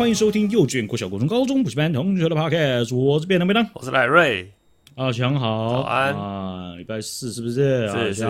[0.00, 2.96] 欢迎收听幼稚园、国小、国中、高中补习班同学的 podcast。
[2.96, 4.50] 我是便当便当，我是赖瑞。
[4.94, 6.74] 阿强好，早安啊！
[6.76, 7.86] 礼拜四是不是？
[7.90, 8.24] 是是是，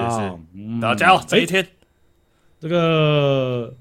[0.52, 1.64] 嗯、大家好，这一天，
[2.59, 3.73] 这个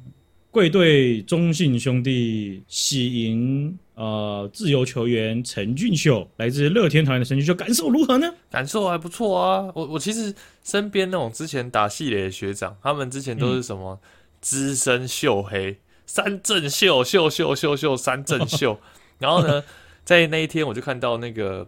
[0.52, 8.32] 贵队中信兄弟喜迎呃自由球员陈俊秀，来自乐天桃园的陈俊秀，感受如何呢？
[8.52, 9.68] 感受还不错啊。
[9.74, 10.32] 我我其实
[10.64, 14.00] 身边那种之前打系列的学长，他们之前都是什么
[14.40, 15.76] 资深秀黑。
[16.10, 18.80] 嗯三振秀秀秀秀秀三振秀，
[19.20, 19.64] 然后呢，
[20.04, 21.68] 在那一天我就看到那个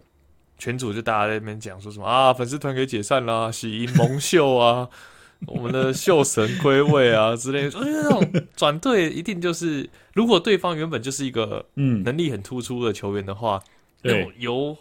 [0.58, 4.88] 群组就大家在那边讲说什么啊，粉丝团给解散啦，喜迎蒙秀啊，
[5.46, 7.78] 我们的秀神归位啊之类的。
[7.78, 12.02] 我觉得那种转队一定就是，如果对方原本就是一个嗯。
[12.02, 13.62] 能力很突出的球员的话，
[14.02, 14.76] 那种由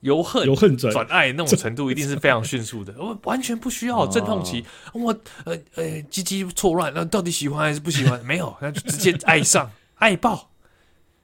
[0.00, 4.64] 由恨由恨转转爱那种程度一定是非常迅速的， 我完全不需要阵痛期。
[4.92, 5.10] 我
[5.44, 8.22] 呃呃，鸡鸡错乱，那到底喜欢还是不喜欢？
[8.24, 10.50] 没有，那就直接爱上 爱爆。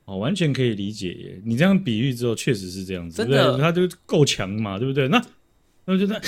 [0.05, 1.41] 哦，完全可以理解耶。
[1.45, 5.07] 你这样比喻之后，确实是这样子，真的，他就够强嘛，对不对？
[5.09, 5.23] 那
[5.85, 6.21] 那就在，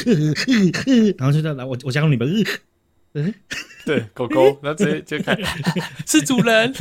[1.19, 2.45] 然后就在来，我我加入你们。
[3.15, 3.33] 嗯，
[3.87, 5.39] 对，狗狗，然后直接就看
[6.05, 6.73] 是主人，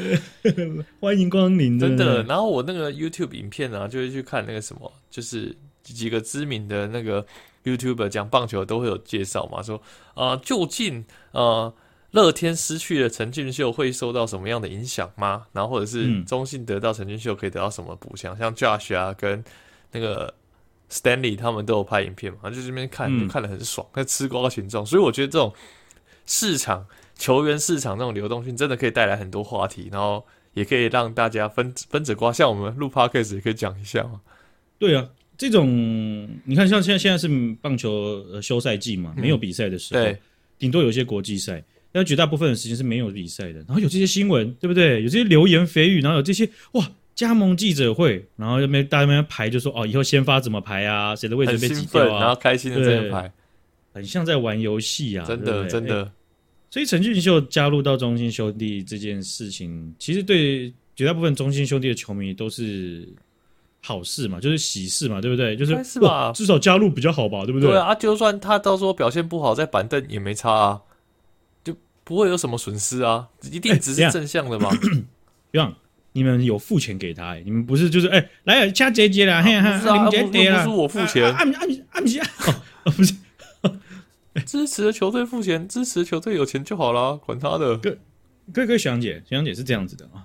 [1.00, 2.22] 欢迎光临，真的。
[2.22, 7.24] 然后我那个 YouTube 影片呢、啊，就会去看那个什么，就是几个知名的那个
[7.64, 9.76] YouTuber 讲棒球都会有介绍嘛，说
[10.14, 11.72] 啊、呃，究竟呃
[12.12, 15.46] 乐天失去了陈俊秀会受到什么样的影响吗？
[15.52, 18.34] 然后或者是中信得到陈俊秀可以得到什么补强？
[18.34, 19.44] 嗯、像 Josh 啊跟
[19.92, 20.32] 那个
[20.90, 24.86] Stanley 他们都有拍影片嘛，就这边看就看得很爽，在、嗯、吃瓜群众。
[24.86, 25.52] 所以我觉得这种
[26.26, 32.32] 市场球员市场那种流动性真的可以带来很多话题，然后也可以让大家分分着瓜。
[32.32, 34.20] 像我们录 Podcast 也可以讲一下嘛。
[34.78, 35.66] 对啊，这种
[36.44, 37.28] 你看，像现在现在是
[37.60, 40.16] 棒球呃休赛季嘛，没有比赛的时候，
[40.58, 43.58] 顶多有一些国际赛，但绝大部分的时间是没有比赛的。
[43.60, 45.02] 然后有这些新闻，对不对？
[45.02, 46.90] 有这些流言蜚语，然后有这些哇。
[47.16, 51.16] 加盟记者会，然后那边大家那边排就说哦，以后先发怎么排啊？
[51.16, 52.20] 谁的位置被挤掉啊？
[52.20, 53.32] 然后开心的这样排，
[53.94, 55.24] 很像在玩游戏啊！
[55.26, 56.04] 真的真的。
[56.04, 56.10] 欸、
[56.70, 63.08] 所以陈俊秀加入到中信兄弟这件事情，其实对绝大部分中信兄弟的球迷都是
[63.82, 65.56] 好事嘛，就是喜事嘛，对不对？
[65.56, 66.32] 就是是吧？
[66.32, 67.70] 至少加入比较好吧，对不对？
[67.70, 70.82] 对啊，就算他到时候表现不好，在板凳也没差啊，
[71.64, 74.70] 就不会有什么损失啊，一定只是正向的嘛。
[75.50, 75.74] 这样。
[76.16, 77.42] 你们有付钱给他、欸？
[77.44, 82.24] 你们不是就是哎、欸，来掐姐姐啦，嘿哈，林姐姐啦，不是我付钱，按按按下，
[82.84, 83.14] 不是
[84.46, 87.76] 支持的球队付钱，支持球队有钱就好了，管他的。
[87.76, 87.98] 各
[88.50, 90.24] 各位学长姐，学长姐是这样子的啊，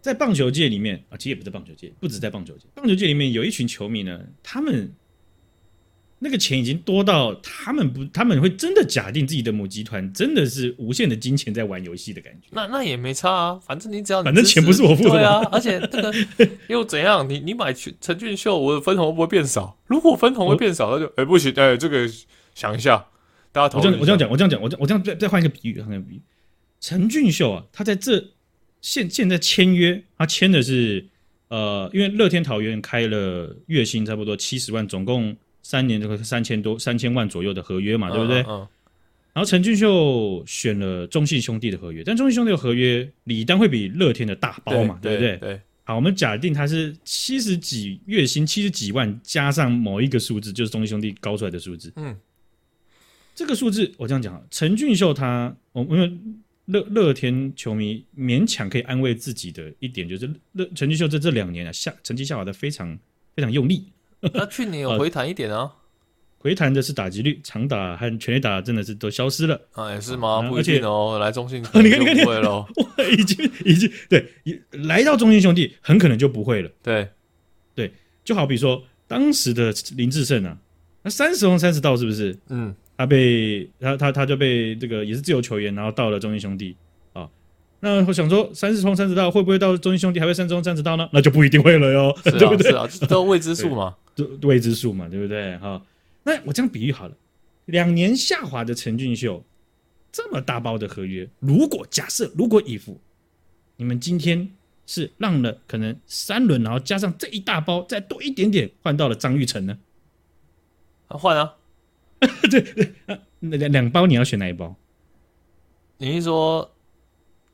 [0.00, 4.92] 在棒球界里面啊，其实也不是棒球界，不止在棒球界，棒球界里面有一群球迷呢，他们。
[6.20, 12.48] 那个钱已经多到他们不，他们会真的假定自己的母集团真的是无限的金钱在玩游戏的感觉。
[12.50, 15.10] 那那也没差啊，反正你只要你反正钱不是我付的。
[15.10, 16.12] 对啊，而且这个
[16.66, 17.28] 又怎样？
[17.28, 19.78] 你你买陈俊秀，我的分红会不会变少？
[19.86, 22.10] 如果分红会变少，那就哎、欸、不行，哎、欸、这个
[22.52, 23.06] 想一下，
[23.52, 23.78] 大家投。
[23.78, 26.22] 我这样我这样讲，我这样讲，我我这样再再换一个比喻，换个比喻。
[26.80, 28.32] 陈俊秀啊，他在这
[28.80, 31.06] 现现在签约，他签的是
[31.48, 35.36] 呃，因为乐天桃园开了月薪差不多七十万，总共。
[35.62, 38.42] 三年这个三千多三千万左右的合约嘛，对不对？
[38.48, 38.66] 嗯。
[39.34, 45.36] 然后陈俊秀选了中信兄弟的合约，但中信兄弟的合约理当会比乐天的大包嘛，对不对？
[45.36, 45.60] 对。
[45.84, 51.92] 好，我们假定他是七十几月薪七十几万，加上某一个数字，就是中信兄弟高出来的数字。
[51.96, 52.16] 嗯。
[53.34, 56.12] 这个数字我这样讲，陈俊秀他，我因为
[56.64, 62.98] 乐乐天球迷勉强可以安慰自己的一点，就是乐陈俊秀在这两年啊下成绩下滑的非常
[63.36, 63.84] 非常用力。
[64.34, 65.72] 那去年有回弹一点啊，呃、
[66.38, 70.42] 回弹的是打击率，长打和全垒打真的是都消失了啊，是吗？
[70.42, 72.66] 不一定哦，来中信你看你看你看， 哇，
[73.10, 74.26] 已经已经对，
[74.84, 76.70] 来到中信兄弟很可能就不会了。
[76.82, 77.08] 对
[77.74, 77.92] 对，
[78.24, 80.56] 就好比说当时的林志胜啊，
[81.02, 82.36] 那三十轰三十盗是不是？
[82.48, 86.76] 嗯，他被他他他就被这个也是自由球员，然后到了中信兄弟
[87.12, 87.28] 啊。
[87.80, 91.08] 那我想说，三十冲三十道会不会到中信兄弟还会三十冲三十道呢？
[91.12, 92.70] 那就不一定会了哟，啊、 对不对？
[92.70, 94.07] 是啊，都未知数嘛，都
[94.42, 95.56] 未知数嘛，对不对？
[95.58, 95.84] 哈，
[96.22, 97.16] 那我这样比喻好了，
[97.66, 99.44] 两年下滑的陈俊秀，
[100.12, 103.00] 这么大包的合约，如果假设如果以付，
[103.76, 104.50] 你们今天
[104.86, 109.78] 是让了可能三轮，然后加上这一大包再多一点点，换到了张玉成呢？
[111.08, 111.56] 啊，换啊，
[112.50, 112.92] 对对，
[113.40, 114.74] 那两两包你要选哪一包？
[115.98, 116.74] 你是说？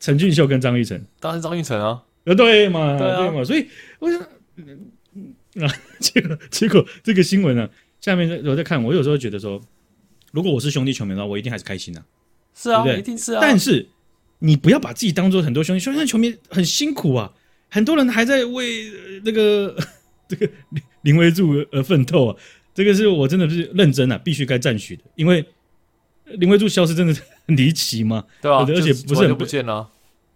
[0.01, 3.67] 陈俊秀跟张玉成，当然是张玉成啊，呃，对嘛，对，啊、对嘛，所以
[3.99, 4.21] 我想，
[5.63, 7.71] 啊，结果结果这个新闻呢、啊，
[8.01, 9.61] 下面我在看，我有时候觉得说，
[10.33, 12.07] 如果我是兄弟球迷的话，我一定还是开心的、啊，
[12.55, 13.01] 是啊，对对？
[13.01, 13.39] 一定是啊。
[13.41, 13.87] 但是
[14.41, 17.33] 你不要把自己当做很多兄弟，兄弟球迷很辛苦啊，
[17.71, 18.91] 很多人还在为
[19.25, 19.77] 那个
[20.29, 20.51] 这个
[21.03, 22.37] 林威柱而奋斗啊。
[22.75, 25.45] 这个是我真的是认真啊，必须该赞许的，因为
[26.25, 27.15] 林威柱消失真的
[27.47, 29.89] 很离奇嘛，对啊，而且不是很不见了，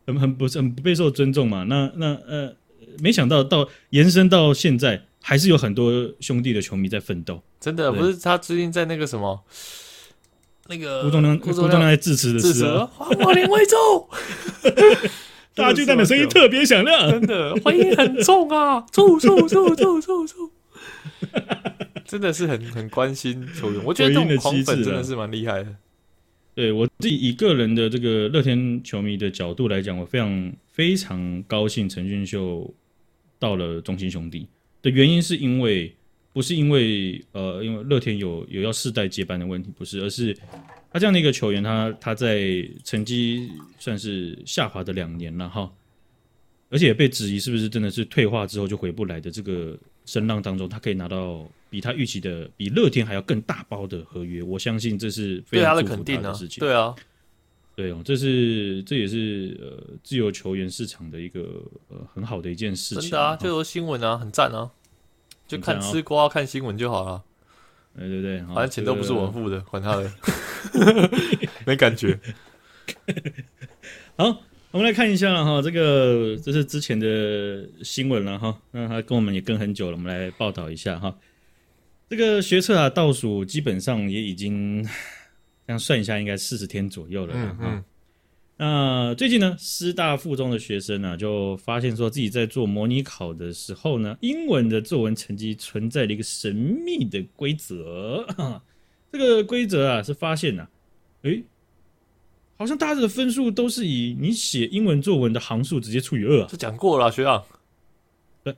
[0.07, 1.65] 很很不是很不备受尊重嘛。
[1.65, 2.55] 那那呃，
[3.01, 7.43] 没想到到延伸到现在，还是有很多兄弟的球迷在奋斗。
[7.61, 9.45] 真的不是他最近在那个什么。
[10.71, 14.07] 那个吴宗亮，吴宗亮在致辞的时候，还我林威助，
[15.57, 20.53] 大巨蛋的声音特别响亮，真的，回音很重啊，助助助助助助，
[22.05, 25.75] 真的是很很关心球员，我觉得这种狂粉真的是蛮厉害的。
[26.55, 32.75] 对我自己以个人的这个乐天球迷的角度来讲，我非常非常高兴陈俊秀
[33.39, 34.47] 到了中信兄弟
[34.83, 35.95] 的原因，是因为。
[36.31, 40.33] 不是因为呃，因为乐天有有要世代接班的问题，不是，而是
[40.93, 45.69] 他这样的一个球员，他他在成绩算是下滑的两年了哈，
[46.69, 56.61] 而且也被质疑是不是真的是退化之后就回不来的这个声浪当中，他可以拿到比他预期的比乐天还要更大包的合约，我相信这是非常祝福他的事情。
[56.61, 56.95] 对啊，
[57.79, 63.03] 对哦，这是这也是呃自由球员市场的一个呃很好的一件事情。
[63.03, 64.69] 真的啊，就说新闻啊，很赞啊。
[65.47, 67.23] 就看吃瓜，哦、看新闻就好了。
[67.97, 70.11] 对对对，反正钱都不是我们付的，管他的，
[71.65, 72.19] 没感觉。
[74.19, 74.43] 好，
[74.73, 78.61] 我们来看一下哈，这个这是之前的新闻了哈。
[78.73, 81.17] 那他跟我们也跟很久了，我们来报道一下哈。
[82.11, 84.85] 这个学测啊，倒数基本上也已经
[85.69, 87.35] 这样算一下，应该四十天左右了。
[87.37, 87.85] 嗯嗯。
[88.57, 98.27] 那最近呢，师大附中的学生呢、啊，就发现说自己在做模拟考的时候呢，英文的作文成绩存在了一个神秘的规则。
[99.13, 100.71] 这个规则啊，是发现呐、啊，
[101.25, 101.45] 诶，
[102.57, 106.47] 好像大家的分数都是以你写英文作文的行数直接除以二啊。
[106.51, 107.45] 这讲过了，学长。
[108.45, 108.55] 呃，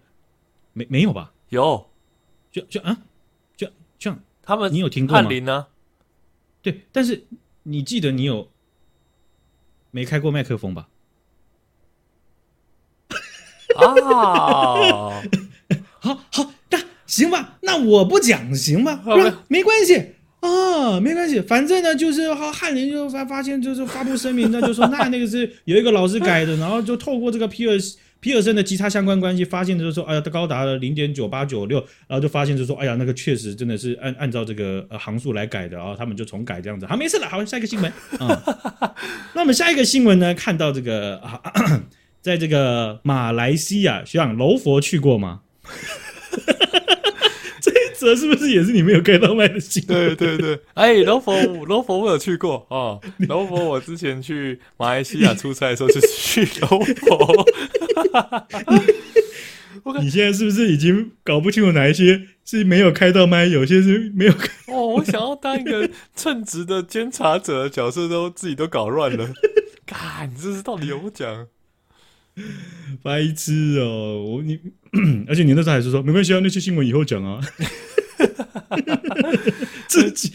[0.75, 1.33] 没没有吧？
[1.49, 1.85] 有，
[2.53, 2.97] 就就啊，
[3.57, 3.69] 就
[3.99, 4.23] 这样。
[4.43, 5.23] 他们你有听过吗？
[5.23, 5.67] 翰林呢？
[6.62, 7.25] 对，但是
[7.65, 8.49] 你记得你有。
[9.93, 10.87] 没开过麦克风吧？
[13.75, 13.91] 啊
[15.99, 19.03] 好好，那行吧，那我不讲行吧？
[19.49, 27.99] 没关系啊，没关系，反正呢，就是哈翰林就发发现，就是发布声明，呢就说那那个是有一个老师改的，然后就透过这个皮尔斯。
[28.21, 36.85] 皮尔森的极差相关关系发现就是说，哎呀，它高达了零点九八九六，然后就发现就是说，哎呀，那个确实真的是按按照这个呃行数来改的啊，他们就重改这样子。
[36.87, 38.43] 好，没事了，好，下一个新闻啊。
[38.45, 38.91] 嗯、
[39.35, 41.41] 那我们下一个新闻呢，看到这个啊，
[42.21, 45.41] 在这个马来西亚，学长柔佛去过吗？
[48.00, 50.17] 这是不是也是你没有开到麦的新闻？
[50.17, 51.35] 对对对， 哎，柔佛，
[51.67, 52.99] 柔佛我有去过哦。
[53.29, 57.47] 柔佛我之前去马来西亚出差的时候就是去柔佛。
[60.00, 64.49] 你现在是不是已经搞不清楚哪一些是没有开到麦，有些是没有开？
[64.73, 69.29] 哦，我想要当一个称职的监察者的角色，都自己都搞乱了。
[69.85, 71.47] 嘎，你这是到底有没有讲？
[73.02, 74.23] 白痴哦！
[74.23, 74.59] 我你，
[75.26, 77.40] 而且你那时候还是说没关系啊，那些新闻以后讲啊。
[79.88, 80.32] 自己，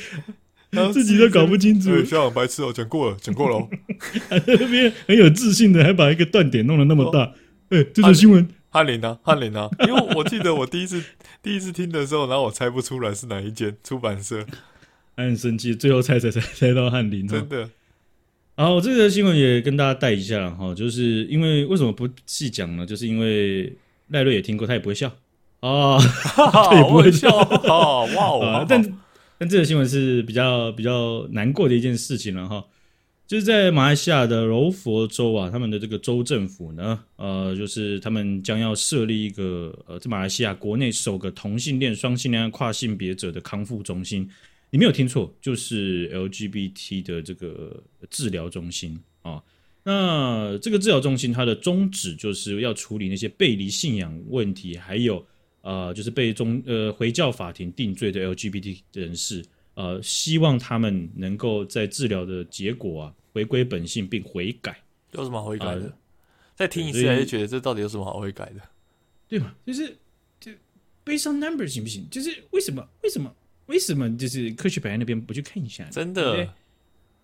[0.72, 2.04] 然后自己都搞不清楚。
[2.04, 3.70] 校长白痴哦，讲过了，讲过了哦。
[4.46, 7.34] 那边很有自信的，还把一个断点弄得那么大。
[7.70, 11.02] 哎、哦，这条新闻，翰林啊，翰林啊，因为我记得我第一次
[11.42, 14.46] 第一次听的时候，然后我猜不出来是哪一间出版社，
[15.16, 17.28] 还 很生气，最后猜猜猜猜到翰林。
[17.28, 17.70] 真的。
[18.56, 22.86] 然后这个新闻也跟大家带一下哈，就是因为为什么不细讲呢？
[22.86, 23.74] 就是因为
[24.10, 25.12] 赖瑞也听过，他也不会笑。
[25.60, 26.00] 哦，
[26.54, 28.66] 他也不会笑哦，哇哦！
[28.70, 28.98] 但
[29.38, 32.64] 但这个新闻是比较比较难过的一件事情了哈，
[33.28, 44.30] 就是在马来西亚的柔佛州啊，他们的这个州政府呢，呃，就是他们将要设立一个呃，在马来西亚国内首个同性恋、双性恋、跨性别者的康复中心。
[44.76, 49.42] 你没有听错，就是 LGBT 的这个治疗中心啊。
[49.84, 55.26] 那这个治疗中心它的宗旨就是要处理那些背离信仰问题，还有。
[55.62, 59.44] 呃，就是被中呃回教法庭定罪的 LGBT 人士，
[59.76, 64.78] 呃，希望他们能够在治疗的结果啊，回归本性并悔改。
[65.14, 65.82] 有什么好悔改的？
[65.84, 65.94] 呃、
[66.54, 68.62] 再听一次还是觉得这到底有什么好悔改的？
[69.30, 69.56] 对吗？
[69.66, 69.98] 就是
[70.38, 70.52] 就
[71.06, 72.06] based on numbers 行不行？
[72.12, 72.86] 就是为什么？
[73.04, 73.34] 为什么？
[73.68, 74.18] 为什么？
[74.18, 75.84] 就是科学百科那边不去看一下？
[75.92, 76.46] 真的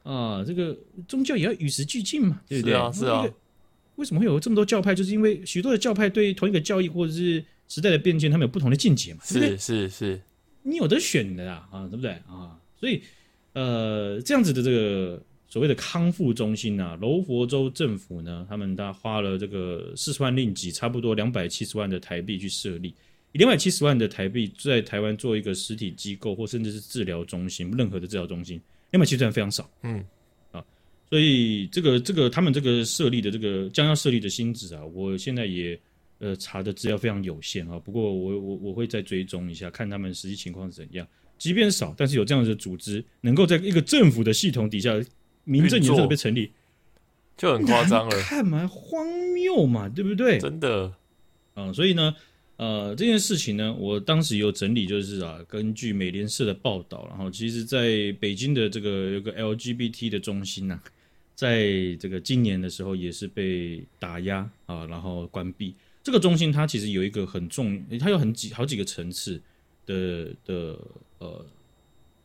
[0.03, 2.73] 啊、呃，这个宗教也要与时俱进嘛，对不对？
[2.73, 3.25] 是啊，是啊。
[3.95, 4.95] 为什么会有这么多教派？
[4.95, 7.43] 就是因为许多的教派对同一个教义或者是。
[7.73, 9.21] 时代的变迁，他们有不同的见解嘛？
[9.23, 10.19] 是是是，
[10.61, 12.59] 你有得选的啦，啊，对不对啊？
[12.77, 13.01] 所以，
[13.53, 22.93] 呃，这样子的这个所谓的康复中心啊，柔佛州政府呢，他们他花了这个四十万令吉，差不多两百七十万的台币去设立，以
[23.33, 28.59] 两百七十万的台币在台湾做一个实体机构或甚至是治疗中心，任何的治疗中心，
[28.91, 30.03] 两百七十万非常少，嗯，
[30.51, 30.63] 啊，
[31.09, 35.79] 所以这个这个他们这个设立的这个将要设立的新址啊，我现在也
[36.19, 41.07] 呃查的资料非常有限啊，不过我我我会再追踪一下，看他们实际情况是怎样。
[41.37, 44.93] 即便少，但是有这样的组织能够在一个政府的系统底下，
[45.43, 46.51] 名正言顺被成立，
[47.35, 48.15] 就很夸张了。
[48.21, 50.37] 看嘛，荒谬嘛，对不对？
[50.37, 50.93] 真的，
[51.55, 52.13] 嗯，所以呢，
[52.57, 60.83] 呃，这件事情呢，我当时有整理，就是啊，根据美联社的报道，然后其实在北京的这个有个 LGBT 的中心呐、啊，
[61.35, 65.73] 在这个今年的时候也是被打压啊，然后关闭。
[66.03, 69.41] 这个中心它其实有一个很重，它有很几好几个层次
[69.85, 70.79] 的的。
[71.19, 71.45] 呃，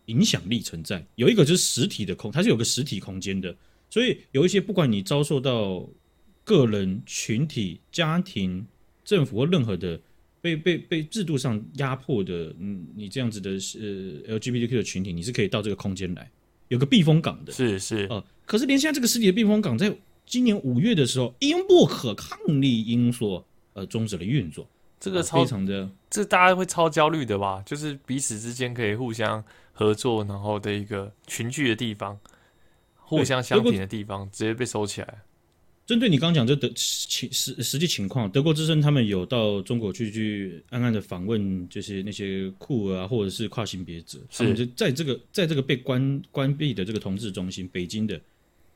[0.07, 3.55] 影响力存在，有一个就是实体的空，它是有个实体空间的，
[3.91, 5.87] 所以有一些不管你遭受到
[6.45, 8.67] 个人、群体、家庭、
[9.05, 10.01] 政府或任何的
[10.47, 16.31] 被被被制度上压迫的，嗯，你这样子的呃 LGBTQ 的群体，你是可以到这个空间来，
[16.69, 18.25] 有个避风港的，是是哦、呃。
[18.45, 19.93] 可是连现在这个实体的避风港，在
[20.25, 24.69] 今年五月的时候，因不可抗力因素，呃，终止了运作。
[25.01, 27.63] 这个超、非常的，这大家会超焦虑的吧？
[27.67, 32.19] 就是彼此之间可以互相合作，然后的一个群聚的地方，
[32.97, 35.23] 互相相挺的地方，直接被收起来。
[35.87, 48.21] 针对你刚刚讲这的情实实际情况，德国之声他们有到中国去去暗暗的访问，就是那些酷儿啊，或者是跨性别者，他们就在这个在这个被关关闭的这个同志中心，北京的。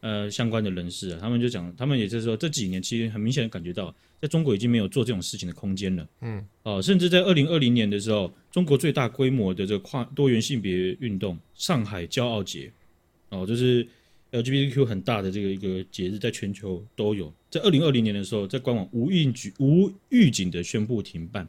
[0.03, 6.09] 呃，相关的人士啊，他们就讲，他们也就是说，这几年其实很明显的感觉到，在中国已经没有做这种事情的空间了。
[6.23, 12.73] 嗯，哦、呃，甚至在二零二零年的时候，中国最大规模的这个跨多元性别运动——上海骄傲节，
[13.29, 13.87] 哦、呃，就是
[14.33, 17.33] LGBTQ 很大的这个一个节日，在全球都有。
[17.51, 21.45] 在二零二零年的时候，在官网无预警无预警的宣布停办。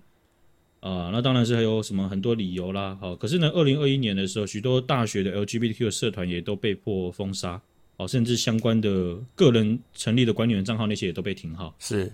[0.79, 2.97] 啊、呃，那当然是还有什么很多理由啦。
[3.00, 7.61] 好、呃，可是呢，二零二一年的时候，许多大学的 LGBTQ 的社团也都被迫封杀。
[7.97, 11.75] 哦，甚至相关的个人成立的管理员账号那些也都被停号。
[11.77, 12.11] 是，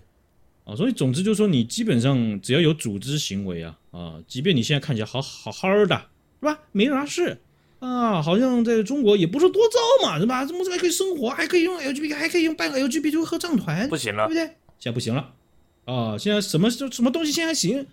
[0.66, 5.96] 啊，所以总之就是说，你基本上只要有组织行为啊，啊，即便你现在看起来好好好的，
[6.42, 6.60] 是吧？
[6.74, 7.40] 没啥事
[7.80, 10.46] 啊，好像在中国也不是多糟嘛，是吧？
[10.46, 13.88] 怎么这还可以生活，还可以用 LGBT，还可以用办 LGBT 合唱团？
[13.90, 14.46] 不行了，对不对？
[14.80, 15.34] 现在不行了
[15.86, 16.18] 啊！
[16.18, 17.86] 现在什么什么东西现在行，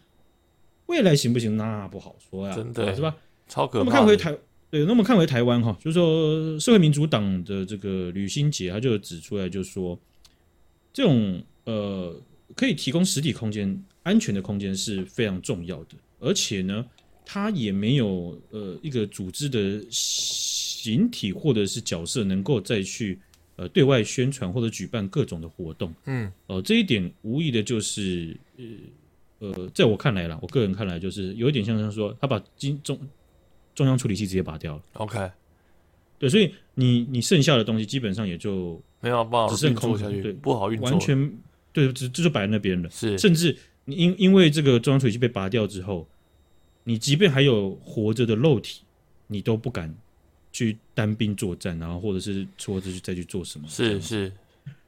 [0.86, 3.16] 未来行不行那不好说呀，真的是吧？
[3.48, 3.84] 超可怕。
[3.84, 4.36] 那么看回台。
[4.70, 9.96] 对，那么看回台湾哈，就是说社会民主党的这个吕新杰，他就指出来，就是说
[10.92, 12.12] 这种呃
[12.56, 16.84] 可以提供实体空间、安全的空间是非常重要的，而且呢，
[17.24, 23.18] 他也没有呃一个组织的形体或者是角色能够再去
[23.56, 28.36] 呃对外宣传或者举办各种的活动，嗯，哦、呃，这一点无疑的就是
[29.38, 32.98] 呃呃，在我看来啦，我个人看来就是有一点像是说他把金中。
[33.74, 34.82] 中央处理器直接拔掉了。
[34.92, 35.28] OK，
[36.16, 41.38] 对，所以你你剩下的东西基本上也就没有办法，只剩空下去，对，不好运作，完全
[41.72, 42.88] 对，这这就摆在那边了。
[42.90, 46.06] 是，甚至你因因为这个中央处理器被拔掉之后，
[46.84, 48.82] 你即便还有活着的肉体，
[49.26, 49.94] 你都不敢
[50.52, 53.66] 去单兵作战，然后或者是说着去再去做什么。
[53.68, 54.32] 是是，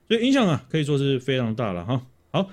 [0.07, 2.07] 所以影响啊，可以说是非常大了哈。
[2.31, 2.51] 好。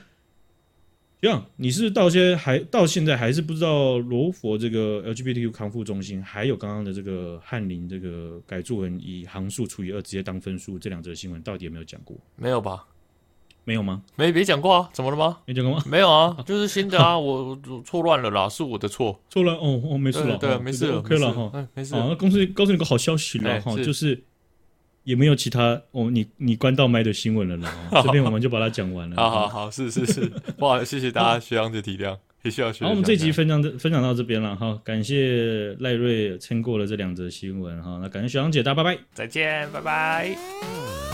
[1.22, 12.18] 这样，你是到现在还到现在还是不知道罗佛这个 LGBTQ 康复中心，还有刚刚的这个翰林这个改作文以行数除以二直接当分数这两则新闻，到底有没有讲过？
[12.36, 12.86] 没有吧？
[13.64, 14.02] 没有吗？
[14.16, 14.90] 没没讲过啊？
[14.94, 15.38] 怎么了吗？
[15.46, 15.84] 没讲过吗？
[15.86, 21.96] 没有啊，就是新的啊，我 我错乱了啦，是我的错，错乱哦哦，没事了，对，没事，OK 了哈，没事。
[21.96, 24.24] 啊，那公司告诉你个好消息了哈，就是。
[25.06, 27.70] 也没有其他哦，你你关到麦的新闻了啦，
[28.02, 29.18] 这边我们就把它讲完了。
[29.18, 30.22] 好好好，是是是，
[30.58, 32.86] 不好谢谢大家学长姐体谅，也需要学。
[32.86, 41.13] 好，我们这集分享分享到这边了哈，感谢赖瑞撑过了这两则新闻哈，那感谢学长姐，大家拜拜，再见，拜拜。